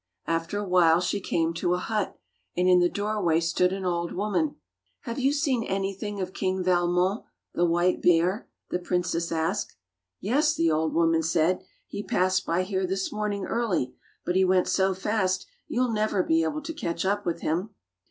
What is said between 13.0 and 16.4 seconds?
morning early, but he went so fast you'll never